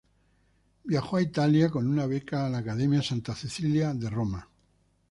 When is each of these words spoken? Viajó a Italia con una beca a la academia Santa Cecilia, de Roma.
Viajó 0.83 1.17
a 1.17 1.21
Italia 1.21 1.69
con 1.69 1.87
una 1.87 2.07
beca 2.07 2.43
a 2.43 2.49
la 2.49 2.57
academia 2.57 3.03
Santa 3.03 3.35
Cecilia, 3.35 3.93
de 3.93 4.09
Roma. 4.09 4.49